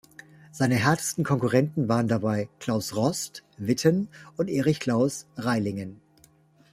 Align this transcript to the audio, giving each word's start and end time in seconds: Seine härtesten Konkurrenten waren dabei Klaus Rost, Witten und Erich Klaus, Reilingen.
Seine 0.51 0.77
härtesten 0.77 1.23
Konkurrenten 1.23 1.87
waren 1.87 2.07
dabei 2.07 2.49
Klaus 2.57 2.95
Rost, 2.95 3.43
Witten 3.59 4.07
und 4.35 4.49
Erich 4.49 4.79
Klaus, 4.79 5.27
Reilingen. 5.37 6.01